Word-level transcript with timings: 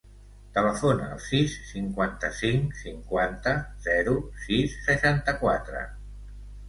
Telefona 0.53 1.09
al 1.15 1.19
sis, 1.25 1.57
cinquanta-cinc, 1.71 2.73
cinquanta, 2.79 3.53
zero, 3.89 4.17
sis, 4.47 4.75
seixanta-quatre. 4.91 5.85